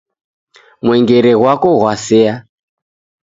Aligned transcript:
Mwengere 0.83 1.31
ghwako 1.39 1.69
ghwaseya 1.79 2.33